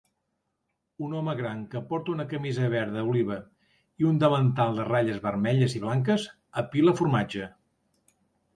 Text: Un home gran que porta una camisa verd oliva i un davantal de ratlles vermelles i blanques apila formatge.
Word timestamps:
Un 1.07 1.11
home 1.17 1.35
gran 1.41 1.59
que 1.73 1.81
porta 1.91 2.11
una 2.13 2.25
camisa 2.31 2.71
verd 2.75 2.97
oliva 3.03 3.37
i 4.03 4.09
un 4.13 4.19
davantal 4.25 4.81
de 4.81 4.89
ratlles 4.89 5.23
vermelles 5.29 5.79
i 5.81 5.85
blanques 5.87 6.27
apila 6.65 6.99
formatge. 7.03 7.55